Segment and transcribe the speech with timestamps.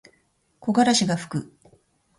[0.59, 1.53] 木枯らしがふく。